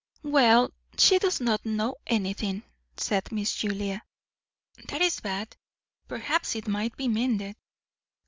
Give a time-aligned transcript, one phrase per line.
[0.23, 2.63] "Well, she does not know anything,"
[2.97, 4.01] said Miss Julia.
[4.87, 5.55] "That is bad.
[6.07, 7.55] Perhaps it might be mended."